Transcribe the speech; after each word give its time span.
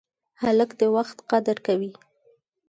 هلک 0.41 0.69
د 0.79 0.81
وخت 0.95 1.17
قدر 1.29 1.57
کوي. 1.67 1.91